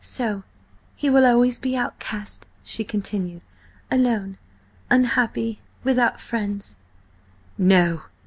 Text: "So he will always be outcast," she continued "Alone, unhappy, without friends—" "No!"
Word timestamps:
"So 0.03 0.41
he 0.95 1.11
will 1.11 1.27
always 1.27 1.59
be 1.59 1.77
outcast," 1.77 2.47
she 2.63 2.83
continued 2.83 3.43
"Alone, 3.91 4.39
unhappy, 4.89 5.61
without 5.83 6.19
friends—" 6.19 6.79
"No!" 7.55 8.01